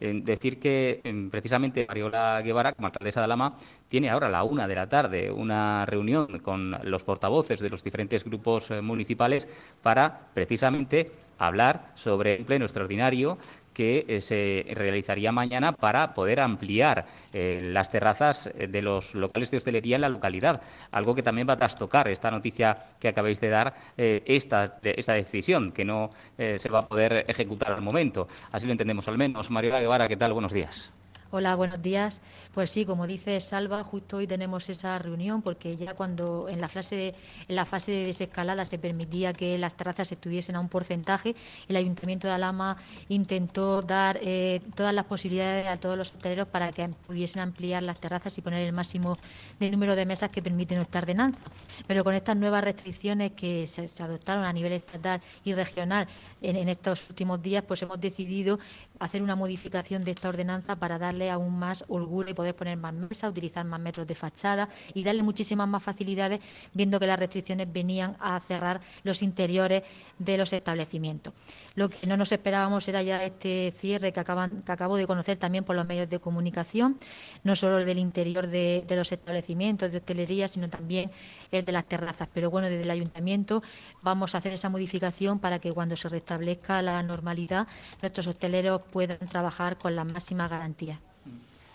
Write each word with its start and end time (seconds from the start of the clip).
decir 0.00 0.58
que 0.58 1.00
precisamente 1.30 1.86
Mariola 1.88 2.40
Guevara, 2.42 2.72
como 2.72 2.86
alcaldesa 2.86 3.20
de 3.20 3.24
Alama, 3.24 3.54
tiene 3.88 4.10
ahora 4.10 4.28
a 4.28 4.30
la 4.30 4.44
una 4.44 4.68
de 4.68 4.74
la 4.74 4.88
tarde 4.88 5.30
una 5.30 5.86
reunión 5.86 6.38
con 6.40 6.76
los 6.84 7.02
portavoces 7.02 7.60
de 7.60 7.70
los 7.70 7.82
diferentes 7.82 8.24
grupos 8.24 8.70
eh, 8.70 8.80
municipales 8.80 9.48
para 9.82 10.28
precisamente 10.34 11.10
hablar 11.38 11.92
sobre 11.94 12.36
el 12.36 12.44
pleno 12.44 12.64
extraordinario 12.64 13.38
que 13.78 14.04
eh, 14.08 14.20
se 14.20 14.66
realizaría 14.74 15.30
mañana 15.30 15.70
para 15.70 16.12
poder 16.12 16.40
ampliar 16.40 17.06
eh, 17.32 17.60
las 17.62 17.92
terrazas 17.92 18.50
de 18.52 18.82
los 18.82 19.14
locales 19.14 19.52
de 19.52 19.58
hostelería 19.58 19.94
en 19.94 20.02
la 20.02 20.08
localidad. 20.08 20.60
Algo 20.90 21.14
que 21.14 21.22
también 21.22 21.48
va 21.48 21.52
a 21.52 21.58
trastocar 21.58 22.08
esta 22.08 22.28
noticia 22.32 22.76
que 22.98 23.06
acabáis 23.06 23.40
de 23.40 23.50
dar, 23.50 23.74
esta, 23.96 24.80
esta 24.82 25.12
decisión 25.12 25.70
que 25.70 25.84
no 25.84 26.10
se 26.36 26.68
va 26.68 26.80
a 26.80 26.88
poder 26.88 27.24
ejecutar 27.28 27.70
al 27.70 27.82
momento. 27.82 28.26
Así 28.50 28.66
lo 28.66 28.72
entendemos 28.72 29.06
al 29.06 29.16
menos. 29.16 29.48
Mariola 29.48 29.78
Guevara, 29.78 30.08
¿qué 30.08 30.16
tal? 30.16 30.32
Buenos 30.32 30.52
días. 30.52 30.97
Hola, 31.30 31.54
buenos 31.56 31.82
días. 31.82 32.22
Pues 32.54 32.70
sí, 32.70 32.86
como 32.86 33.06
dice 33.06 33.38
Salva, 33.40 33.84
justo 33.84 34.16
hoy 34.16 34.26
tenemos 34.26 34.70
esa 34.70 34.98
reunión 34.98 35.42
porque 35.42 35.76
ya 35.76 35.92
cuando 35.92 36.48
en 36.48 36.58
la 36.58 36.68
fase 36.68 36.96
de, 36.96 37.14
en 37.48 37.54
la 37.54 37.66
fase 37.66 37.92
de 37.92 38.06
desescalada 38.06 38.64
se 38.64 38.78
permitía 38.78 39.34
que 39.34 39.58
las 39.58 39.74
terrazas 39.74 40.10
estuviesen 40.10 40.56
a 40.56 40.60
un 40.60 40.70
porcentaje, 40.70 41.36
el 41.68 41.76
Ayuntamiento 41.76 42.28
de 42.28 42.32
Alama 42.32 42.78
intentó 43.10 43.82
dar 43.82 44.18
eh, 44.22 44.62
todas 44.74 44.94
las 44.94 45.04
posibilidades 45.04 45.66
a 45.66 45.76
todos 45.76 45.98
los 45.98 46.14
hoteleros 46.14 46.48
para 46.48 46.72
que 46.72 46.88
pudiesen 47.06 47.42
ampliar 47.42 47.82
las 47.82 48.00
terrazas 48.00 48.38
y 48.38 48.40
poner 48.40 48.66
el 48.66 48.72
máximo 48.72 49.18
de 49.60 49.70
número 49.70 49.96
de 49.96 50.06
mesas 50.06 50.30
que 50.30 50.40
permite 50.40 50.76
nuestra 50.76 51.02
ordenanza. 51.02 51.40
Pero 51.86 52.04
con 52.04 52.14
estas 52.14 52.38
nuevas 52.38 52.64
restricciones 52.64 53.32
que 53.32 53.66
se, 53.66 53.86
adoptaron 54.02 54.44
a 54.44 54.52
nivel 54.54 54.72
estatal 54.72 55.20
y 55.44 55.52
regional 55.52 56.08
en, 56.40 56.56
en 56.56 56.70
estos 56.70 57.10
últimos 57.10 57.42
días, 57.42 57.64
pues 57.68 57.82
hemos 57.82 58.00
decidido 58.00 58.58
hacer 58.98 59.22
una 59.22 59.36
modificación 59.36 60.04
de 60.04 60.12
esta 60.12 60.30
ordenanza 60.30 60.76
para 60.76 60.98
darle 61.18 61.30
aún 61.30 61.58
más 61.58 61.84
holgura 61.88 62.30
y 62.30 62.34
poder 62.34 62.54
poner 62.54 62.76
más 62.76 62.94
mesas, 62.94 63.30
utilizar 63.30 63.64
más 63.64 63.80
metros 63.80 64.06
de 64.06 64.14
fachada 64.14 64.68
y 64.94 65.02
darle 65.02 65.22
muchísimas 65.22 65.66
más 65.66 65.82
facilidades, 65.82 66.40
viendo 66.72 67.00
que 67.00 67.06
las 67.06 67.18
restricciones 67.18 67.66
venían 67.72 68.16
a 68.20 68.38
cerrar 68.40 68.80
los 69.02 69.22
interiores 69.22 69.82
de 70.18 70.38
los 70.38 70.52
establecimientos. 70.52 71.34
Lo 71.74 71.88
que 71.88 72.06
no 72.06 72.16
nos 72.16 72.30
esperábamos 72.30 72.86
era 72.88 73.02
ya 73.02 73.24
este 73.24 73.72
cierre 73.76 74.12
que, 74.12 74.20
acabo 74.20 74.96
de 74.96 75.06
conocer 75.06 75.38
también 75.38 75.64
por 75.64 75.74
los 75.74 75.86
medios 75.86 76.08
de 76.08 76.20
comunicación, 76.20 76.96
no 77.42 77.56
solo 77.56 77.78
el 77.78 77.86
del 77.86 77.98
interior 77.98 78.46
de, 78.46 78.84
de 78.86 78.96
los 78.96 79.10
establecimientos 79.10 79.90
de 79.90 79.98
hostelería, 79.98 80.46
sino 80.46 80.68
también 80.68 81.10
el 81.50 81.64
de 81.64 81.72
las 81.72 81.86
terrazas. 81.86 82.28
Pero 82.32 82.50
bueno, 82.50 82.68
desde 82.68 82.82
el 82.82 82.90
ayuntamiento 82.90 83.62
vamos 84.02 84.34
a 84.34 84.38
hacer 84.38 84.52
esa 84.52 84.68
modificación 84.68 85.38
para 85.40 85.58
que 85.58 85.72
cuando 85.72 85.96
se 85.96 86.08
restablezca 86.08 86.82
la 86.82 87.02
normalidad, 87.02 87.66
nuestros 88.02 88.28
hosteleros 88.28 88.82
puedan 88.92 89.18
trabajar 89.18 89.78
con 89.78 89.96
la 89.96 90.04
máxima 90.04 90.46
garantía. 90.48 91.00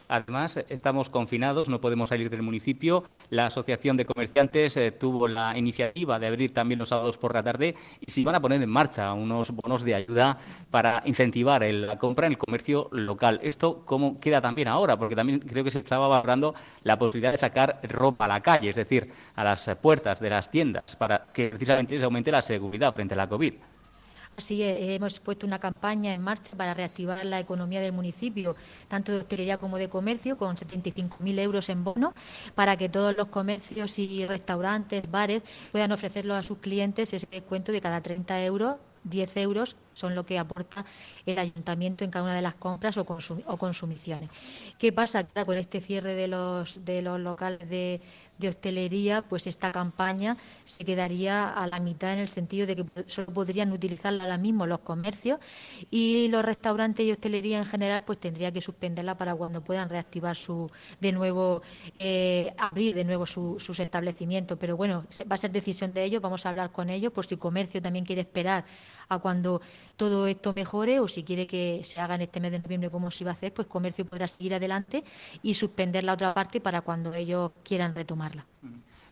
Además, 0.08 0.58
estamos 0.70 1.09
confinados, 1.09 1.70
no 1.70 1.82
podemos 1.82 2.09
salir 2.09 2.30
del 2.30 2.42
municipio. 2.42 3.04
La 3.30 3.48
Asociación 3.48 3.98
de 3.98 4.06
Comerciantes 4.06 4.78
eh, 4.78 4.92
tuvo 4.92 5.28
la 5.28 5.58
iniciativa 5.58 6.20
de 6.20 6.28
abrir 6.28 6.54
también 6.54 6.80
los 6.80 6.90
sábados 6.90 7.18
por 7.18 7.34
la 7.34 7.44
tarde 7.44 7.76
y 8.00 8.12
se 8.12 8.24
van 8.24 8.36
a 8.36 8.42
poner 8.42 8.62
en 8.62 8.70
marcha 8.70 9.14
unos 9.14 9.52
bonos 9.52 9.84
de 9.84 9.96
ayuda 9.96 10.38
para 10.70 11.02
incentivar 11.06 11.64
la 11.64 11.98
compra 11.98 12.28
en 12.28 12.34
el 12.34 12.38
comercio 12.38 12.90
local. 12.92 13.40
¿Esto 13.44 13.84
cómo 13.86 14.20
queda 14.20 14.42
también 14.42 14.68
ahora? 14.68 14.98
Porque 14.98 15.16
también 15.16 15.40
creo 15.40 15.64
que 15.64 15.72
se 15.72 15.80
estaba 15.80 16.08
valorando 16.08 16.54
la 16.84 16.98
posibilidad 16.98 17.31
de 17.31 17.38
sacar 17.38 17.80
ropa 17.84 18.26
a 18.26 18.28
la 18.28 18.42
calle, 18.42 18.70
es 18.70 18.76
decir, 18.76 19.09
a 19.36 19.44
las 19.44 19.70
puertas 19.81 20.20
de 20.20 20.30
las 20.30 20.52
tiendas, 20.52 20.96
para 20.96 21.26
que 21.34 21.50
precisamente 21.50 21.98
se 21.98 22.04
aumente 22.04 22.31
la 22.31 22.42
seguridad 22.42 22.94
frente 22.94 23.14
a 23.14 23.18
la 23.18 23.28
COVID. 23.28 23.54
Así 24.38 24.64
hemos 24.64 25.20
puesto 25.20 25.45
una 25.45 25.59
campaña 25.59 26.14
en 26.14 26.22
marcha 26.22 26.58
para 26.58 26.73
reactivar 26.73 27.23
la 27.26 27.39
economía 27.39 27.81
del 27.81 27.92
municipio, 27.92 28.56
tanto 28.88 29.12
de 29.12 29.20
hostelería 29.20 29.58
como 29.58 29.78
de 29.78 29.90
comercio, 29.90 30.38
con 30.38 30.56
75.000 30.56 31.40
euros 31.40 31.70
en 31.70 31.84
bono, 31.84 32.14
para 32.56 32.75
que 32.75 32.90
todos 32.90 33.16
los 33.16 33.28
comercios 33.28 34.00
y 34.00 34.25
restaurantes, 34.25 35.09
bares, 35.09 35.44
puedan 35.72 35.92
ofrecerlo 35.92 36.34
a 36.34 36.44
sus 36.44 36.57
clientes 36.57 37.13
ese 37.13 37.28
descuento 37.28 37.72
de 37.72 37.81
cada 37.81 38.02
30 38.02 38.44
euros 38.44 38.75
10 39.03 39.38
euros 39.38 39.75
son 39.94 40.16
lo 40.16 40.26
que 40.26 40.40
aporta 40.40 40.86
el 41.26 41.40
ayuntamiento 41.40 42.04
en 42.04 42.12
cada 42.12 42.26
una 42.26 42.36
de 42.36 42.42
las 42.42 42.56
compras 42.56 42.98
o, 42.98 43.06
consumiciones. 43.06 44.30
¿Qué 44.78 44.92
pasa? 44.92 45.26
con 45.46 45.58
este 45.58 45.81
cierre 45.81 46.16
de 46.16 46.28
los, 46.28 46.86
de 46.86 47.02
los 47.02 47.20
locales 47.20 47.70
de, 47.70 48.02
de 48.38 48.50
hostelería, 48.50 49.22
pues 49.22 49.48
esta 49.48 49.72
campaña 49.72 50.38
se 50.64 50.84
quedaría 50.86 51.50
a 51.50 51.68
la 51.68 51.80
mitad 51.80 52.14
en 52.14 52.20
el 52.20 52.30
sentido 52.30 52.66
de 52.68 52.76
que 52.76 52.86
solo 53.08 53.28
podrían 53.28 53.72
utilizarla 53.72 54.24
ahora 54.24 54.38
mismo 54.38 54.66
los 54.66 54.80
comercios 54.80 55.40
y 55.92 56.28
los 56.30 56.44
restaurantes 56.44 57.06
y 57.06 57.12
hostelería 57.12 57.60
en 57.60 57.66
general 57.66 58.04
pues 58.06 58.20
tendría 58.20 58.52
que 58.52 58.62
suspenderla 58.62 59.18
para 59.18 59.36
cuando 59.36 59.62
puedan 59.62 59.90
reactivar 59.90 60.36
su 60.36 60.70
de 61.00 61.12
nuevo 61.12 61.62
eh, 62.00 62.54
abrir 62.58 62.96
de 62.96 63.04
nuevo 63.04 63.25
sus 63.25 63.80
establecimientos 63.80 64.58
pero 64.60 64.75
bueno 64.78 65.06
va 65.31 65.36
a 65.36 65.38
ser 65.38 65.52
decisión 65.52 65.94
de 65.94 66.04
ellos 66.04 66.22
vamos 66.22 66.46
a 66.46 66.50
hablar 66.50 66.72
con 66.72 66.90
ellos 66.90 67.14
por 67.14 67.25
si 67.25 67.38
comercio 67.38 67.81
también 67.81 68.06
quiere 68.06 68.22
esperar 68.22 68.66
a 69.10 69.20
cuando 69.20 69.62
todo 69.95 70.27
esto 70.27 70.53
mejore 70.55 70.99
o 70.99 71.07
si 71.07 71.23
quiere 71.23 71.47
que 71.47 71.81
se 71.83 72.01
haga 72.01 72.16
en 72.16 72.21
este 72.21 72.39
mes 72.39 72.51
de 72.51 72.59
noviembre 72.59 72.89
como 72.89 73.11
se 73.11 73.23
iba 73.23 73.31
a 73.31 73.33
hacer, 73.33 73.53
pues 73.53 73.67
comercio 73.67 74.05
podrá 74.05 74.27
seguir 74.27 74.53
adelante 74.53 75.03
y 75.41 75.53
suspender 75.53 76.03
la 76.03 76.13
otra 76.13 76.33
parte 76.33 76.61
para 76.61 76.81
cuando 76.81 77.13
ellos 77.13 77.51
quieran 77.63 77.95
retomarla. 77.95 78.45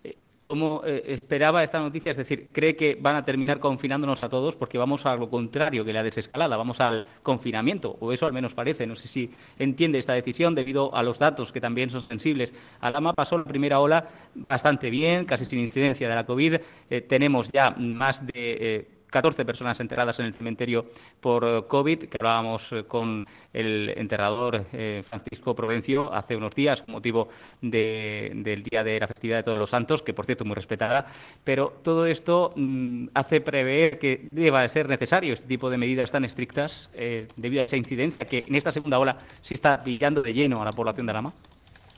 Eh, 0.03 0.15
¿Cómo 0.47 0.81
eh, 0.85 1.03
esperaba 1.07 1.63
esta 1.63 1.79
noticia? 1.79 2.11
Es 2.11 2.17
decir, 2.17 2.49
¿cree 2.51 2.75
que 2.75 2.97
van 2.99 3.15
a 3.15 3.23
terminar 3.23 3.59
confinándonos 3.59 4.23
a 4.23 4.29
todos 4.29 4.55
porque 4.55 4.77
vamos 4.77 5.05
a 5.05 5.15
lo 5.15 5.29
contrario 5.29 5.85
que 5.85 5.93
la 5.93 6.03
desescalada, 6.03 6.57
vamos 6.57 6.81
al 6.81 7.07
confinamiento? 7.23 7.95
O 7.99 8.11
eso 8.11 8.25
al 8.25 8.33
menos 8.33 8.53
parece. 8.53 8.85
No 8.85 8.95
sé 8.95 9.07
si 9.07 9.31
entiende 9.59 9.97
esta 9.99 10.13
decisión 10.13 10.55
debido 10.55 10.93
a 10.95 11.03
los 11.03 11.19
datos 11.19 11.51
que 11.51 11.61
también 11.61 11.89
son 11.89 12.01
sensibles. 12.01 12.53
Alama 12.81 13.13
pasó 13.13 13.38
la 13.38 13.45
primera 13.45 13.79
ola 13.79 14.09
bastante 14.49 14.89
bien, 14.89 15.25
casi 15.25 15.45
sin 15.45 15.59
incidencia 15.59 16.09
de 16.09 16.15
la 16.15 16.25
COVID. 16.25 16.55
Eh, 16.89 17.01
tenemos 17.01 17.49
ya 17.51 17.71
más 17.71 18.25
de 18.25 18.91
14 19.11 19.45
personas 19.45 19.79
enterradas 19.79 20.19
en 20.19 20.25
el 20.25 20.33
cementerio 20.33 20.85
por 21.19 21.44
eh, 21.44 21.63
COVID, 21.67 22.05
que 22.05 22.17
hablábamos 22.19 22.72
eh, 22.72 22.85
con 22.85 23.27
el 23.53 23.94
enterrador 23.95 24.66
eh, 24.72 25.03
Francisco 25.07 25.53
Provencio 25.53 26.11
hace 26.13 26.35
unos 26.35 26.55
días, 26.55 26.81
con 26.81 26.94
motivo 26.94 27.27
del 27.61 28.63
día 28.63 28.83
de 28.83 29.00
la 29.00 29.07
festividad 29.07 29.38
de 29.38 29.44
Todos 29.44 29.59
los 29.59 29.69
Santos, 29.69 30.01
que 30.01 30.13
por 30.13 30.25
cierto 30.25 30.45
muy 30.45 30.55
respetada, 30.55 31.05
pero 31.44 31.73
todo 31.83 32.07
esto 32.07 32.53
mm, 32.55 33.07
hace 33.13 33.41
prever 33.41 34.00
que 34.00 34.27
deba 34.31 34.67
ser 34.69 34.88
necesario 34.88 35.33
este 35.33 35.47
tipo 35.47 35.69
de 35.69 35.77
medidas 35.77 36.11
tan 36.11 36.23
estrictas 36.23 36.89
debido 37.35 37.61
a 37.61 37.66
esa 37.66 37.75
incidencia 37.75 38.25
que 38.25 38.45
en 38.47 38.55
esta 38.55 38.71
segunda 38.71 38.97
ola 38.97 39.17
se 39.41 39.53
está 39.53 39.83
pillando 39.83 40.21
de 40.21 40.33
lleno 40.33 40.61
a 40.61 40.66
la 40.66 40.71
población 40.71 41.05
de 41.05 41.11
Alama. 41.11 41.33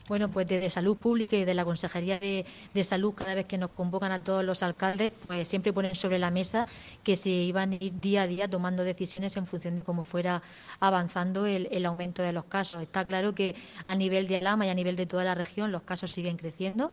Bueno, 0.06 0.30
pues 0.30 0.46
desde 0.46 0.68
Salud 0.68 0.98
Pública 0.98 1.34
y 1.34 1.46
de 1.46 1.54
la 1.54 1.64
Consejería 1.64 2.18
de, 2.18 2.84
Salud, 2.84 3.14
cada 3.14 3.34
vez 3.34 3.46
que 3.46 3.56
nos 3.56 3.70
convocan 3.70 4.12
a 4.12 4.18
todos 4.18 4.44
los 4.44 4.62
alcaldes, 4.62 5.12
pues 5.26 5.48
siempre 5.48 5.72
ponen 5.72 5.94
sobre 5.94 6.18
la 6.18 6.30
mesa 6.30 6.68
que 7.02 7.16
se 7.16 7.30
iban 7.30 7.72
a 7.72 7.76
ir 7.76 7.98
día 8.00 8.22
a 8.22 8.26
día 8.26 8.46
tomando 8.46 8.84
decisiones 8.84 9.34
en 9.38 9.46
función 9.46 9.76
de 9.76 9.82
cómo 9.82 10.04
fuera 10.04 10.42
avanzando 10.78 11.46
el, 11.46 11.86
aumento 11.86 12.22
de 12.22 12.34
los 12.34 12.44
casos. 12.44 12.82
Está 12.82 13.06
claro 13.06 13.34
que 13.34 13.54
a 13.88 13.94
nivel 13.94 14.28
de 14.28 14.36
Alama 14.36 14.66
y 14.66 14.68
a 14.68 14.74
nivel 14.74 14.96
de 14.96 15.06
toda 15.06 15.24
la 15.24 15.34
región 15.34 15.72
los 15.72 15.82
casos 15.82 16.10
siguen 16.10 16.36
creciendo 16.36 16.92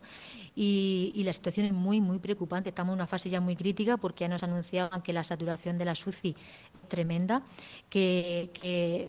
y, 0.56 1.22
la 1.22 1.32
situación 1.34 1.66
es 1.66 1.72
muy, 1.72 2.00
muy 2.00 2.18
preocupante. 2.18 2.70
Estamos 2.70 2.94
en 2.94 3.00
una 3.00 3.06
fase 3.06 3.28
ya 3.28 3.40
muy 3.40 3.56
crítica 3.56 3.98
porque 3.98 4.24
ya 4.24 4.28
nos 4.28 4.42
anunciaban 4.42 5.02
que 5.02 5.12
la 5.12 5.22
saturación 5.22 5.76
de 5.76 5.84
la 5.84 5.94
SUCI 5.94 6.30
es 6.30 6.88
tremenda, 6.88 7.42
que, 7.90 8.50
que 8.54 9.08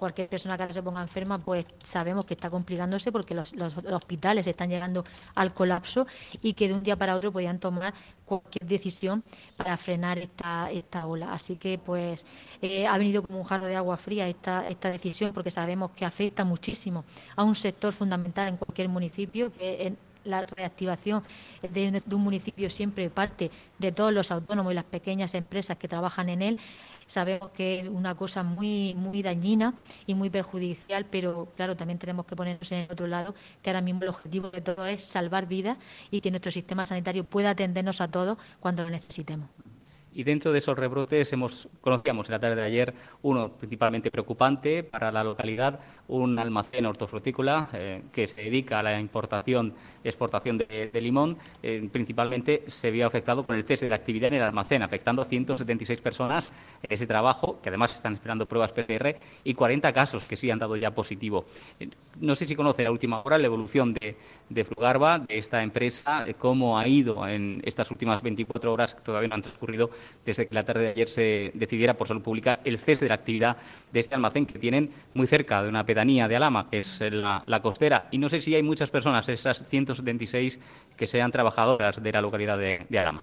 cualquier 0.00 0.28
persona 0.28 0.56
que 0.56 0.62
ahora 0.62 0.74
se 0.74 0.82
ponga 0.82 1.02
enferma, 1.02 1.38
pues 1.38 1.66
sabemos 1.84 2.24
que 2.24 2.32
está 2.32 2.48
complicándose 2.48 3.12
porque 3.12 3.34
los, 3.34 3.52
hospitales 3.92 4.46
están 4.46 4.70
llegando 4.70 5.04
al 5.34 5.52
colapso 5.52 6.06
y 6.40 6.54
que 6.54 6.68
de 6.68 6.74
un 6.74 6.82
día 6.82 6.96
para 6.96 7.14
otro 7.14 7.30
podían 7.30 7.58
tomar 7.60 7.92
cualquier 8.24 8.66
decisión 8.66 9.22
para 9.56 9.76
frenar 9.76 10.18
esta, 10.18 10.70
esta 10.70 11.06
ola. 11.06 11.32
Así 11.34 11.56
que 11.56 11.78
pues 11.78 12.24
eh, 12.62 12.86
ha 12.86 12.96
venido 12.96 13.22
como 13.22 13.38
un 13.40 13.44
jarro 13.44 13.66
de 13.66 13.76
agua 13.76 13.98
fría 13.98 14.26
esta, 14.26 14.66
esta 14.68 14.90
decisión 14.90 15.32
porque 15.34 15.50
sabemos 15.50 15.90
que 15.90 16.06
afecta 16.06 16.44
muchísimo 16.44 17.04
a 17.36 17.44
un 17.44 17.54
sector 17.54 17.92
fundamental 17.92 18.48
en 18.48 18.56
cualquier 18.56 18.88
municipio, 18.88 19.52
que 19.52 19.86
es 19.86 19.92
la 20.24 20.46
reactivación 20.46 21.22
de, 21.62 22.02
un 22.10 22.22
municipio 22.22 22.70
siempre 22.70 23.10
parte 23.10 23.50
de 23.78 23.92
todos 23.92 24.12
los 24.12 24.30
autónomos 24.30 24.72
y 24.72 24.74
las 24.74 24.84
pequeñas 24.84 25.34
empresas 25.34 25.76
que 25.76 25.88
trabajan 25.88 26.28
en 26.28 26.42
él. 26.42 26.60
Sabemos 27.06 27.50
que 27.50 27.80
es 27.80 27.88
una 27.88 28.14
cosa 28.14 28.44
muy, 28.44 28.94
muy 28.94 29.22
dañina 29.22 29.74
y 30.06 30.14
muy 30.14 30.30
perjudicial, 30.30 31.04
pero 31.06 31.48
claro, 31.56 31.76
también 31.76 31.98
tenemos 31.98 32.24
que 32.24 32.36
ponernos 32.36 32.70
en 32.70 32.80
el 32.80 32.92
otro 32.92 33.08
lado, 33.08 33.34
que 33.62 33.70
ahora 33.70 33.80
mismo 33.80 34.02
el 34.02 34.08
objetivo 34.10 34.50
de 34.50 34.60
todo 34.60 34.86
es 34.86 35.04
salvar 35.04 35.46
vidas 35.46 35.76
y 36.10 36.20
que 36.20 36.30
nuestro 36.30 36.52
sistema 36.52 36.86
sanitario 36.86 37.24
pueda 37.24 37.50
atendernos 37.50 38.00
a 38.00 38.08
todos 38.08 38.38
cuando 38.60 38.84
lo 38.84 38.90
necesitemos. 38.90 39.48
Y 40.12 40.24
dentro 40.24 40.52
de 40.52 40.58
esos 40.58 40.76
rebrotes 40.76 41.32
hemos 41.32 41.68
conocíamos 41.80 42.26
en 42.28 42.32
la 42.32 42.40
tarde 42.40 42.56
de 42.56 42.62
ayer 42.62 42.94
uno 43.22 43.52
principalmente 43.52 44.10
preocupante 44.10 44.82
para 44.82 45.12
la 45.12 45.22
localidad, 45.22 45.78
un 46.08 46.36
almacén 46.38 46.84
hortofrutícola 46.86 47.68
eh, 47.72 48.02
que 48.12 48.26
se 48.26 48.42
dedica 48.42 48.80
a 48.80 48.82
la 48.82 48.98
importación 48.98 49.72
y 50.02 50.08
exportación 50.08 50.58
de, 50.58 50.90
limón. 51.00 51.36
Eh, 51.62 51.88
principalmente 51.92 52.64
se 52.66 52.90
vio 52.90 53.06
afectado 53.06 53.44
con 53.44 53.54
el 53.54 53.64
cese 53.64 53.86
de 53.86 53.90
la 53.90 53.96
actividad 53.96 54.28
en 54.28 54.34
el 54.34 54.42
almacén, 54.42 54.82
afectando 54.82 55.22
a 55.22 55.24
176 55.24 56.00
personas 56.00 56.52
en 56.82 56.92
ese 56.92 57.06
trabajo, 57.06 57.60
que 57.62 57.68
además 57.68 57.94
están 57.94 58.14
esperando 58.14 58.46
pruebas 58.46 58.72
PCR, 58.72 59.16
y 59.44 59.54
40 59.54 59.92
casos 59.92 60.24
que 60.24 60.36
sí 60.36 60.50
han 60.50 60.58
dado 60.58 60.74
ya 60.76 60.90
positivo. 60.90 61.44
Eh, 61.78 61.88
no 62.18 62.34
sé 62.34 62.46
si 62.46 62.56
conoce 62.56 62.84
a 62.84 62.90
última 62.90 63.22
hora 63.22 63.38
la 63.38 63.46
evolución 63.46 63.94
de, 63.94 64.16
de 64.48 64.64
Flugarba, 64.64 65.20
de 65.20 65.38
esta 65.38 65.62
empresa, 65.62 66.26
cómo 66.38 66.78
ha 66.78 66.88
ido 66.88 67.26
en 67.28 67.62
estas 67.64 67.88
últimas 67.92 68.20
24 68.22 68.72
horas, 68.72 68.94
que 68.94 69.02
todavía 69.02 69.28
no 69.28 69.36
han 69.36 69.42
transcurrido 69.42 69.90
desde 70.24 70.46
que 70.46 70.54
la 70.54 70.64
tarde 70.64 70.84
de 70.84 70.88
ayer 70.90 71.08
se 71.08 71.50
decidiera 71.54 71.94
por 71.94 72.08
salud 72.08 72.22
pública 72.22 72.58
el 72.64 72.78
cese 72.78 73.04
de 73.04 73.08
la 73.08 73.14
actividad 73.14 73.56
de 73.92 74.00
este 74.00 74.14
almacén 74.14 74.46
que 74.46 74.58
tienen 74.58 74.90
muy 75.14 75.26
cerca 75.26 75.62
de 75.62 75.68
una 75.68 75.84
pedanía 75.84 76.28
de 76.28 76.36
Alama, 76.36 76.68
que 76.70 76.80
es 76.80 77.00
la, 77.00 77.60
costera. 77.62 78.08
Y 78.10 78.18
no 78.18 78.28
sé 78.28 78.40
si 78.40 78.54
hay 78.54 78.62
muchas 78.62 78.90
personas, 78.90 79.28
esas 79.28 79.68
176, 79.68 80.60
que 80.96 81.06
sean 81.06 81.30
trabajadoras 81.30 82.02
de 82.02 82.12
la 82.12 82.20
localidad 82.20 82.58
de 82.58 82.98
Alama. 82.98 83.22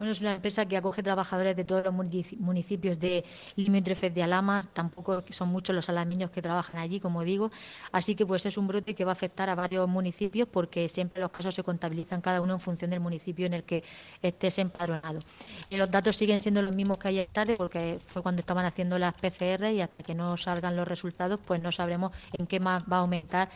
Bueno, 0.00 0.12
es 0.12 0.22
una 0.22 0.32
empresa 0.32 0.66
que 0.66 0.78
acoge 0.78 1.02
trabajadores 1.02 1.54
de 1.54 1.62
todos 1.62 1.84
los 1.84 1.92
municipios 1.92 2.98
de 2.98 3.22
limítrofes 3.56 4.14
de 4.14 4.22
Alama, 4.22 4.62
tampoco 4.72 5.22
son 5.28 5.50
muchos 5.50 5.76
los 5.76 5.90
alamiños 5.90 6.30
que 6.30 6.40
trabajan 6.40 6.80
allí, 6.80 7.00
como 7.00 7.22
digo, 7.22 7.50
así 7.92 8.14
que 8.14 8.24
pues 8.24 8.46
es 8.46 8.56
un 8.56 8.66
brote 8.66 8.94
que 8.94 9.04
va 9.04 9.10
a 9.10 9.12
afectar 9.12 9.50
a 9.50 9.54
varios 9.54 9.86
municipios 9.90 10.48
porque 10.50 10.88
siempre 10.88 11.20
los 11.20 11.30
casos 11.30 11.54
se 11.54 11.62
contabilizan 11.62 12.22
cada 12.22 12.40
uno 12.40 12.54
en 12.54 12.60
función 12.60 12.90
del 12.90 13.00
municipio 13.00 13.44
en 13.44 13.52
el 13.52 13.64
que 13.64 13.84
estés 14.22 14.56
empadronado. 14.56 15.20
Y 15.68 15.76
los 15.76 15.90
datos 15.90 16.16
siguen 16.16 16.40
siendo 16.40 16.62
los 16.62 16.74
mismos 16.74 16.96
que 16.96 17.08
ayer 17.08 17.28
tarde 17.30 17.56
porque 17.56 17.98
fue 18.06 18.22
cuando 18.22 18.40
estaban 18.40 18.64
haciendo 18.64 18.98
las 18.98 19.12
PCR 19.12 19.66
y 19.70 19.82
hasta 19.82 20.02
que 20.02 20.14
no 20.14 20.34
salgan 20.38 20.76
los 20.76 20.88
resultados 20.88 21.38
pues 21.44 21.60
no 21.60 21.70
sabremos 21.72 22.12
en 22.38 22.46
qué 22.46 22.58
más 22.58 22.84
va 22.84 22.96
a 22.96 23.00
aumentar 23.00 23.50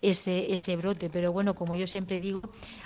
ese, 0.00 0.56
ese 0.56 0.76
brote. 0.76 1.10
Pero 1.10 1.32
bueno, 1.32 1.54
como 1.54 1.76
yo 1.76 1.86
siempre 1.86 2.20
digo, 2.20 2.40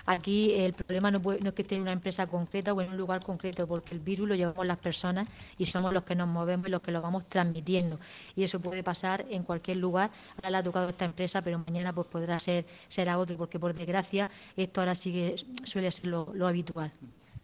aquí 0.07 0.53
el 0.55 0.73
problema 0.73 1.11
no, 1.11 1.21
es 1.33 1.53
que 1.53 1.63
esté 1.63 1.77
en 1.77 1.83
una 1.83 1.93
empresa 1.93 2.27
concreta 2.27 2.73
o 2.73 2.81
concreto, 3.07 3.67
porque 3.67 3.95
el 3.95 4.01
virus 4.01 4.29
lo 4.29 4.35
llevamos 4.35 4.67
las 4.67 4.79
personas 4.79 5.29
y 5.59 5.67
somos 5.67 5.93
los 5.93 6.05
que 6.05 6.15
nos 6.15 6.29
movemos 6.29 6.69
y 6.69 6.71
los 6.71 6.83
que 6.83 6.93
lo 6.93 7.03
vamos 7.03 7.29
transmitiendo. 7.29 7.99
Y 8.37 8.45
eso 8.45 8.61
puede 8.61 8.83
pasar 8.83 9.25
en 9.31 9.43
cualquier 9.43 9.79
lugar. 9.79 10.11
Ahora 10.37 10.51
le 10.51 10.57
ha 10.59 10.63
tocado 10.63 10.89
esta 10.89 11.05
empresa, 11.05 11.43
pero 11.43 11.59
mañana 11.59 11.93
pues 11.93 12.07
podrá 12.09 12.39
ser, 12.41 12.67
ser 12.89 13.09
a 13.09 13.19
otro, 13.19 13.37
porque 13.37 13.59
por 13.59 13.75
desgracia 13.75 14.31
esto 14.57 14.81
ahora 14.81 14.95
sigue, 14.95 15.37
suele 15.65 15.91
ser 15.91 16.07
lo 16.07 16.47
habitual 16.47 16.91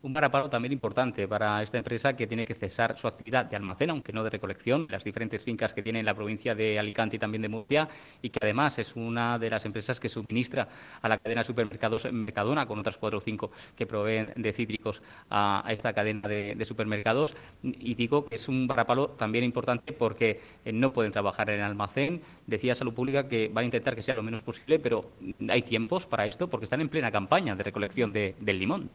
un 0.02 0.14
paraparo 0.14 0.48
también 0.48 0.72
importante 0.72 1.28
para 1.28 1.62
esta 1.62 1.76
empresa 1.76 2.16
que 2.16 2.26
tiene 2.26 2.46
que 2.46 2.54
cesar 2.54 2.98
su 2.98 3.06
actividad 3.06 3.44
de 3.44 3.56
almacén, 3.56 3.90
aunque 3.90 4.12
no 4.12 4.24
de 4.24 4.30
recolección, 4.30 4.86
las 4.88 5.04
diferentes 5.04 5.44
fincas 5.44 5.74
que 5.74 5.82
tiene 5.82 6.00
en 6.00 6.06
la 6.06 6.14
provincia 6.14 6.54
de 6.54 6.78
Alicante 6.78 7.16
y 7.16 7.18
también 7.18 7.42
de 7.42 7.48
Murcia, 7.48 7.88
y 8.22 8.30
que 8.30 8.38
además 8.42 8.78
es 8.78 8.96
una 8.96 9.38
de 9.38 9.50
las 9.50 9.64
empresas 9.66 10.00
que 10.00 10.08
suministra 10.08 10.68
a 11.02 11.08
la 11.08 11.18
cadena 11.18 11.42
de 11.42 11.46
supermercados 11.46 12.10
Mercadona, 12.10 12.66
con 12.66 12.78
otras 12.78 12.96
cuatro 12.96 13.18
o 13.18 13.20
cinco 13.20 13.50
que 13.76 13.86
proveen 13.86 14.32
de 14.36 14.52
cítricos 14.52 15.02
a, 15.28 15.64
esta 15.68 15.92
cadena 15.92 16.28
de, 16.28 16.64
supermercados. 16.64 17.34
Y 17.62 17.94
digo 17.94 18.24
que 18.24 18.36
es 18.36 18.48
un 18.48 18.66
parapalo 18.66 19.10
también 19.10 19.44
importante 19.44 19.92
porque 19.92 20.40
eh, 20.64 20.72
no 20.72 20.92
pueden 20.92 21.12
trabajar 21.12 21.50
en 21.50 21.60
almacén. 21.60 22.22
Decía 22.46 22.74
Salud 22.74 22.94
Pública 22.94 23.28
que 23.28 23.50
van 23.52 23.62
a 23.62 23.64
intentar 23.66 23.94
que 23.94 24.02
sea 24.02 24.14
lo 24.14 24.22
menos 24.22 24.42
posible, 24.42 24.78
pero 24.78 25.10
hay 25.48 25.62
tiempos 25.62 26.06
para 26.06 26.26
esto 26.26 26.48
porque 26.48 26.64
están 26.64 26.80
en 26.80 26.88
plena 26.88 27.10
campaña 27.10 27.54
de 27.54 27.62
recolección 27.62 28.12
del 28.12 28.58
limón. 28.58 28.90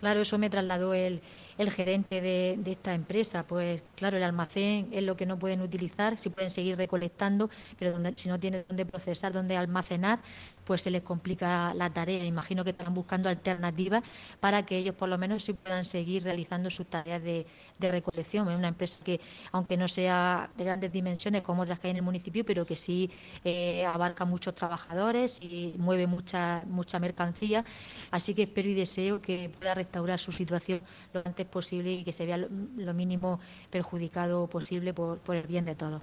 Claro, 0.00 0.22
eso 0.22 0.38
me 0.38 0.48
trasladó 0.50 0.94
el, 0.94 1.20
el 1.60 1.70
gerente 1.70 2.22
de, 2.22 2.58
esta 2.64 2.94
empresa. 2.94 3.46
Pues 3.46 3.82
claro, 3.94 4.16
el 4.16 4.22
almacén 4.22 4.88
es 4.92 5.04
lo 5.04 5.14
que 5.14 5.26
no 5.26 5.38
pueden 5.38 5.60
utilizar, 5.60 6.16
si 6.16 6.30
pueden 6.30 6.48
seguir 6.48 6.78
recolectando, 6.78 7.50
pero 7.78 7.92
donde, 7.92 8.14
si 8.16 8.30
no 8.30 8.40
tienen 8.40 8.64
dónde 8.66 8.86
procesar, 8.86 9.34
dónde 9.34 9.58
almacenar, 9.58 10.20
pues 10.64 10.82
se 10.82 10.90
les 10.90 11.02
complica 11.02 11.74
la 11.74 11.90
tarea. 11.90 12.24
Imagino 12.24 12.64
que 12.64 12.70
están 12.70 12.94
buscando 12.94 13.28
alternativas 13.28 14.02
para 14.40 14.64
que 14.64 14.78
ellos 14.78 14.94
por 14.94 15.10
lo 15.10 15.18
menos 15.18 15.44
sí 15.44 15.52
puedan 15.52 15.84
seguir 15.84 16.22
realizando 16.24 16.70
sus 16.70 16.86
tareas 16.86 17.22
de, 17.22 17.46
recolección. 17.78 18.48
Es 18.48 18.56
una 18.56 18.68
empresa 18.68 19.02
que, 19.04 19.20
aunque 19.52 19.76
no 19.76 19.88
sea 19.88 20.50
de 20.56 20.64
grandes 20.64 20.92
dimensiones 20.92 21.42
como 21.42 21.62
otras 21.62 21.78
que 21.78 21.88
hay 21.88 21.90
en 21.90 21.96
el 21.96 22.02
municipio, 22.02 22.44
pero 22.44 22.64
que 22.64 22.76
sí 22.76 23.10
eh, 23.44 23.84
abarca 23.84 24.24
muchos 24.24 24.54
trabajadores 24.54 25.42
y 25.42 25.74
mueve 25.76 26.06
mucha, 26.06 26.62
mucha 26.66 26.98
mercancía. 26.98 27.64
Así 28.10 28.32
que 28.34 28.44
espero 28.44 28.68
y 28.68 28.74
deseo 28.74 29.20
que 29.20 29.50
pueda 29.50 29.74
restaurar 29.74 30.18
su 30.18 30.32
situación 30.32 30.80
lo 31.12 31.22
antes 31.24 31.46
posible 31.50 31.92
y 31.92 32.04
que 32.04 32.12
se 32.12 32.26
vea 32.26 32.38
lo, 32.38 32.94
mínimo 32.94 33.40
perjudicado 33.70 34.46
posible 34.46 34.94
por, 34.94 35.18
por 35.18 35.36
el 35.36 35.46
bien 35.46 35.64
de 35.64 35.74
todos. 35.74 36.02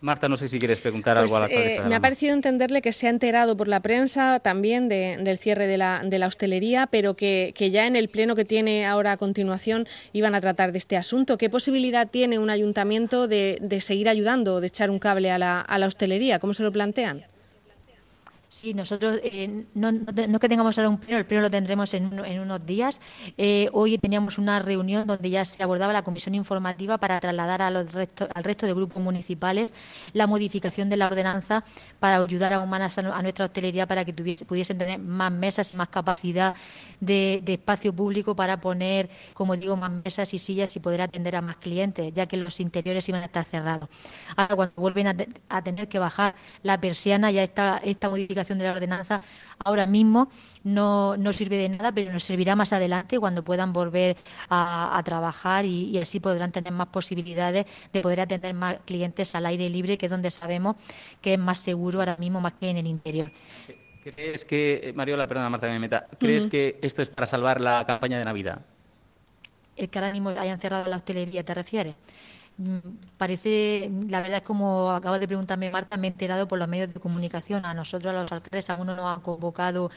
Marta, 0.00 0.28
no 0.28 0.36
sé 0.36 0.48
si 0.48 0.60
quieres 0.60 0.80
preguntar 0.80 1.18
algo 1.18 1.36
a 1.36 1.40
la 1.40 1.46
pues, 1.48 1.80
eh, 1.80 1.82
Me 1.88 1.96
ha 1.96 2.00
parecido 2.00 2.32
entenderle 2.32 2.82
que 2.82 2.92
se 2.92 3.08
ha 3.08 3.10
enterado 3.10 3.56
por 3.56 3.66
la 3.66 3.80
prensa 3.80 4.38
también 4.38 4.88
del 4.88 5.38
cierre 5.38 5.66
de 5.66 5.76
la, 5.76 6.02
de 6.04 6.18
la 6.20 6.28
hostelería, 6.28 6.86
pero 6.86 7.14
que, 7.14 7.52
ya 7.56 7.86
en 7.86 7.96
el 7.96 8.08
pleno 8.08 8.36
que 8.36 8.44
tiene 8.44 8.86
ahora 8.86 9.12
a 9.12 9.16
continuación 9.16 9.88
iban 10.12 10.36
a 10.36 10.40
tratar 10.40 10.70
de 10.70 10.78
este 10.78 10.96
asunto. 10.96 11.36
¿Qué 11.36 11.50
posibilidad 11.50 12.08
tiene 12.08 12.38
un 12.38 12.48
ayuntamiento 12.48 13.26
de, 13.26 13.78
seguir 13.80 14.08
ayudando, 14.08 14.60
de 14.60 14.68
echar 14.68 14.90
un 14.90 15.00
cable 15.00 15.32
a 15.32 15.38
la, 15.38 15.60
a 15.60 15.78
la 15.78 15.88
hostelería? 15.88 16.38
¿Cómo 16.38 16.54
se 16.54 16.62
lo 16.62 16.70
plantean? 16.70 17.24
Sí, 18.50 18.72
nosotros 18.72 19.20
eh, 19.24 19.66
no, 19.74 19.92
no, 19.92 20.40
que 20.40 20.48
tengamos 20.48 20.78
ahora 20.78 20.88
un 20.88 20.96
pleno, 20.96 21.18
el 21.18 21.26
pleno 21.26 21.42
lo 21.42 21.50
tendremos 21.50 21.92
en, 21.92 22.18
unos 22.40 22.64
días. 22.64 22.98
Eh, 23.36 23.68
hoy 23.74 23.98
teníamos 23.98 24.38
una 24.38 24.58
reunión 24.58 25.06
donde 25.06 25.28
ya 25.28 25.44
se 25.44 25.62
abordaba 25.62 25.92
la 25.92 26.02
comisión 26.02 26.34
informativa 26.34 26.96
para 26.96 27.20
trasladar 27.20 27.60
a 27.60 27.70
los 27.70 27.92
resto, 27.92 28.26
al 28.34 28.44
resto 28.44 28.64
de 28.64 28.72
grupos 28.72 29.02
municipales 29.02 29.74
la 30.14 30.26
modificación 30.26 30.88
de 30.88 30.96
la 30.96 31.08
ordenanza 31.08 31.62
para 32.00 32.16
ayudar 32.16 32.54
a, 32.54 32.60
humanas, 32.60 32.96
a 32.96 33.20
nuestra 33.20 33.44
hostelería 33.44 33.86
para 33.86 34.06
que 34.06 34.14
tuviese, 34.14 34.46
pudiesen 34.46 34.78
tener 34.78 34.98
más 34.98 35.30
mesas 35.30 35.74
y 35.74 35.76
más 35.76 35.88
capacidad 35.88 36.54
de, 37.00 37.42
espacio 37.46 37.92
público 37.92 38.34
para 38.34 38.62
poner, 38.62 39.10
como 39.34 39.56
digo, 39.56 39.76
más 39.76 39.90
mesas 39.90 40.32
y 40.32 40.38
sillas 40.38 40.74
y 40.74 40.80
poder 40.80 41.02
atender 41.02 41.36
a 41.36 41.42
más 41.42 41.58
clientes, 41.58 42.14
ya 42.14 42.24
que 42.24 42.38
los 42.38 42.60
interiores 42.60 43.06
iban 43.10 43.20
a 43.20 43.26
estar 43.26 43.44
cerrados. 43.44 43.90
Ahora, 44.36 44.56
cuando 44.56 44.74
vuelven 44.76 45.06
a, 45.48 45.62
tener 45.62 45.88
que 45.88 45.98
bajar 45.98 46.34
la 46.62 46.80
persiana, 46.80 47.30
ya 47.30 47.42
esta, 47.42 47.78
esta 47.84 48.08
modificación 48.08 48.37
de 48.46 48.64
la 48.64 48.72
ordenanza 48.72 49.22
ahora 49.64 49.86
mismo 49.86 50.30
no, 50.64 51.16
no 51.16 51.32
sirve 51.32 51.56
de 51.56 51.68
nada, 51.68 51.92
pero 51.92 52.12
nos 52.12 52.24
servirá 52.24 52.54
más 52.56 52.72
adelante 52.72 53.18
cuando 53.18 53.42
puedan 53.42 53.72
volver 53.72 54.16
a, 54.50 55.00
trabajar 55.04 55.64
y, 55.64 55.90
y, 55.90 55.98
así 55.98 56.20
podrán 56.20 56.52
tener 56.52 56.72
más 56.72 56.88
posibilidades 56.88 57.66
de 57.92 58.00
poder 58.00 58.20
atender 58.20 58.54
más 58.54 58.76
clientes 58.84 59.34
al 59.34 59.46
aire 59.46 59.68
libre, 59.70 59.96
que 59.96 60.06
es 60.06 60.10
donde 60.10 60.30
sabemos 60.30 60.76
que 61.20 61.34
es 61.34 61.38
más 61.38 61.58
seguro 61.58 62.00
ahora 62.00 62.16
mismo 62.18 62.40
más 62.40 62.52
que 62.54 62.70
en 62.70 62.76
el 62.76 62.86
interior. 62.86 63.28
¿Crees 64.02 64.44
que, 64.44 64.92
Mariola, 64.94 65.26
perdona 65.26 65.50
Marta, 65.50 65.68
me 65.68 65.78
meta, 65.78 66.06
¿crees 66.18 66.46
que 66.46 66.78
esto 66.82 67.02
es 67.02 67.08
para 67.08 67.26
salvar 67.26 67.60
la 67.60 67.84
campaña 67.84 68.18
de 68.18 68.24
Navidad? 68.24 68.60
El 69.76 69.88
que 69.88 69.98
ahora 69.98 70.12
mismo 70.12 70.30
hayan 70.30 70.60
cerrado 70.60 70.88
la 70.88 70.96
hostelería, 70.96 71.44
¿te 71.44 71.54
refieres? 71.54 71.94
Parece, 73.16 73.88
la 74.08 74.20
verdad 74.20 74.38
es 74.38 74.42
como 74.42 74.90
acaba 74.90 75.20
de 75.20 75.28
preguntarme 75.28 75.70
Marta, 75.70 75.96
me 75.96 76.08
he 76.08 76.10
enterado 76.10 76.48
por 76.48 76.58
los 76.58 76.66
medios 76.66 76.92
de 76.92 76.98
comunicación. 76.98 77.64
A 77.64 77.72
nosotros, 77.72 78.12
a 78.12 78.22
los 78.22 78.32
alcaldes, 78.32 78.68
aún 78.70 78.88
no 78.88 78.96
nos 78.96 79.16
ha 79.16 79.22
convocado 79.22 79.90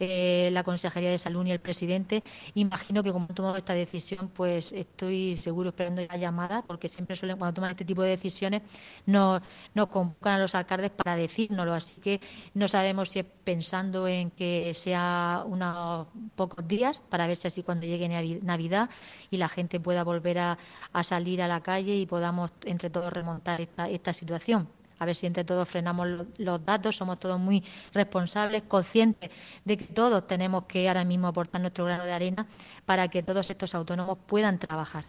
eh, 0.00 0.48
la 0.52 0.62
Consejería 0.64 1.10
de 1.10 1.18
Salud 1.18 1.44
ni 1.44 1.52
el 1.52 1.60
presidente. 1.60 2.22
Imagino 2.54 3.02
que 3.02 3.12
como 3.12 3.26
han 3.28 3.34
tomado 3.34 3.56
esta 3.56 3.74
decisión, 3.74 4.30
pues 4.34 4.72
estoy 4.72 5.36
seguro 5.36 5.70
esperando 5.70 6.02
la 6.02 6.16
llamada, 6.16 6.62
porque 6.62 6.88
siempre 6.88 7.16
suelen, 7.16 7.36
cuando 7.36 7.54
toman 7.54 7.70
este 7.70 7.84
tipo 7.84 8.02
de 8.02 8.10
decisiones, 8.10 8.62
nos, 9.04 9.42
nos 9.74 9.88
convocan 9.88 10.34
a 10.34 10.38
los 10.38 10.54
alcaldes 10.54 10.92
para 10.92 11.16
decírnoslo. 11.16 11.74
Así 11.74 12.00
que 12.00 12.20
no 12.54 12.66
sabemos 12.66 13.10
si 13.10 13.18
es 13.18 13.26
pensando 13.44 14.08
en 14.08 14.30
que 14.30 14.72
sea 14.74 15.44
unos 15.46 16.08
pocos 16.34 16.66
días, 16.66 17.00
para 17.08 17.26
ver 17.26 17.36
si 17.36 17.46
así 17.46 17.62
cuando 17.62 17.86
llegue 17.86 18.08
Navidad 18.42 18.90
y 19.30 19.36
la 19.36 19.48
gente 19.48 19.80
pueda 19.80 20.04
volver 20.04 20.38
a, 20.38 20.58
salir 21.02 21.42
a 21.42 21.48
la 21.48 21.62
calle 21.62 21.94
podamos 22.06 22.52
entre 22.64 22.90
todos 22.90 23.12
remontar 23.12 23.60
esta, 23.60 23.88
esta 23.88 24.12
situación 24.12 24.68
a 24.98 25.04
ver 25.04 25.14
si 25.14 25.26
entre 25.26 25.44
todos 25.44 25.68
frenamos 25.68 26.08
los 26.38 26.64
datos, 26.64 26.96
somos 26.96 27.20
todos 27.20 27.38
muy 27.38 27.62
responsables, 27.92 28.62
conscientes 28.62 29.30
de 29.64 29.76
que 29.76 29.84
todos 29.84 30.26
tenemos 30.26 30.64
que 30.64 30.88
ahora 30.88 31.04
mismo 31.04 31.26
aportar 31.26 31.60
nuestro 31.60 31.84
grano 31.84 32.04
de 32.04 32.12
arena 32.12 32.46
para 32.84 33.08
que 33.08 33.22
todos 33.22 33.50
estos 33.50 33.74
autónomos 33.74 34.18
puedan 34.26 34.58
trabajar. 34.58 35.04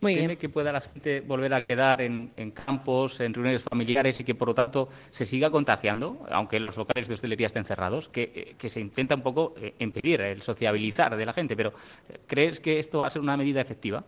Muy 0.00 0.14
¿Teme 0.14 0.38
que 0.38 0.48
pueda 0.48 0.72
la 0.72 0.80
gente 0.80 1.20
volver 1.20 1.54
a 1.54 1.62
quedar 1.64 2.00
en, 2.00 2.32
campos, 2.52 3.20
en 3.20 3.34
reuniones 3.34 3.62
familiares 3.62 4.18
y 4.18 4.24
que, 4.24 4.34
por 4.34 4.48
lo 4.48 4.54
tanto, 4.54 4.88
se 5.10 5.24
siga 5.24 5.50
contagiando, 5.50 6.26
aunque 6.30 6.58
los 6.58 6.76
locales 6.76 7.06
de 7.06 7.14
hostelería 7.14 7.46
estén 7.46 7.64
cerrados? 7.64 8.08
Que, 8.08 8.56
que 8.58 8.70
se 8.70 8.80
intenta 8.80 9.14
un 9.14 9.22
poco 9.22 9.54
eh, 9.58 9.74
impedir 9.78 10.22
el 10.22 10.42
sociabilizar 10.42 11.16
de 11.16 11.26
la 11.26 11.32
gente, 11.32 11.54
pero 11.54 11.72
¿crees 12.26 12.58
que 12.58 12.80
esto 12.80 13.02
va 13.02 13.08
a 13.08 13.10
ser 13.10 13.22
una 13.22 13.36
medida 13.36 13.60
efectiva? 13.60 14.04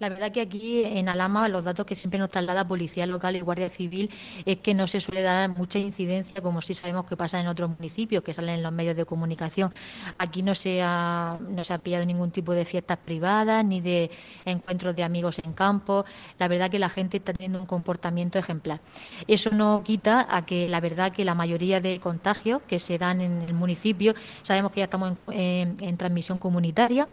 La 0.00 0.08
verdad 0.08 0.30
que 0.30 0.40
aquí 0.40 0.84
en 0.84 1.08
Alama 1.08 1.48
los 1.48 1.64
datos 1.64 1.84
que 1.84 1.96
siempre 1.96 2.20
nos 2.20 2.28
traslada 2.28 2.66
Policía 2.68 3.04
Local 3.04 3.34
y 3.34 3.40
Guardia 3.40 3.68
Civil 3.68 4.10
es 4.46 4.58
que 4.58 4.72
no 4.72 4.86
se 4.86 5.00
suele 5.00 5.22
dar 5.22 5.48
mucha 5.48 5.80
incidencia 5.80 6.40
como 6.40 6.62
sí 6.62 6.72
sabemos 6.72 7.04
que 7.06 7.16
pasa 7.16 7.40
en 7.40 7.48
otros 7.48 7.70
municipios 7.70 8.22
que 8.22 8.32
salen 8.32 8.56
en 8.56 8.62
los 8.62 8.70
medios 8.70 8.96
de 8.96 9.04
comunicación. 9.04 9.74
Aquí 10.16 10.42
no 10.42 10.54
se 10.54 10.82
ha, 10.82 11.38
no 11.48 11.64
se 11.64 11.74
ha 11.74 11.78
pillado 11.78 12.06
ningún 12.06 12.30
tipo 12.30 12.52
de 12.52 12.64
fiestas 12.64 12.98
privadas 12.98 13.64
ni 13.64 13.80
de 13.80 14.10
encuentros 14.44 14.94
de 14.94 15.02
amigos 15.02 15.40
en 15.42 15.52
campo. 15.52 16.04
La 16.38 16.46
verdad 16.46 16.70
que 16.70 16.78
la 16.78 16.90
gente 16.90 17.16
está 17.16 17.32
teniendo 17.32 17.58
un 17.58 17.66
comportamiento 17.66 18.38
ejemplar. 18.38 18.80
Eso 19.26 19.50
no 19.50 19.82
quita 19.84 20.28
a 20.30 20.46
que 20.46 20.68
la 20.68 20.80
verdad 20.80 21.10
que 21.10 21.24
la 21.24 21.34
mayoría 21.34 21.80
de 21.80 21.98
contagios 21.98 22.62
que 22.62 22.78
se 22.78 22.98
dan 22.98 23.20
en 23.20 23.42
el 23.42 23.54
municipio, 23.54 24.14
sabemos 24.44 24.70
que 24.70 24.78
ya 24.78 24.84
estamos 24.84 25.14
en, 25.32 25.96
transmisión 25.96 26.38
comunitaria, 26.38 27.08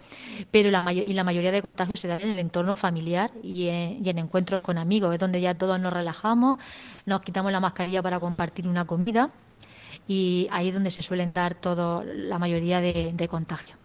pero 0.52 0.70
la, 0.70 0.94
y 0.94 1.14
la 1.14 1.24
mayoría 1.24 1.52
de 1.52 1.64
contagios 1.64 2.00
se 2.00 2.08
dan 2.08 2.22
en 2.22 2.30
el 2.30 2.40
entorno 2.40 2.75
familiar 2.76 3.32
y 3.44 3.68
en, 3.68 4.18
encuentros 4.18 4.62
con 4.62 4.78
amigos. 4.78 5.14
Es 5.14 5.20
donde 5.20 5.42
ya 5.42 5.54
todos 5.56 5.80
nos 5.80 5.94
relajamos, 5.94 6.60
nos 7.06 7.22
quitamos 7.22 7.52
la 7.52 7.60
mascarilla 7.60 8.02
para 8.02 8.20
compartir 8.20 8.68
una 8.68 8.86
comida 8.86 9.30
y 10.08 10.48
ahí 10.52 10.70
es 10.70 10.74
donde 10.74 10.92
se 10.92 11.04
suelen 11.04 11.34
dar 11.34 11.56
todo, 11.56 12.04
la 12.04 12.40
mayoría 12.40 12.82
de, 12.82 13.12
de 13.14 13.28
contagios. 13.28 13.78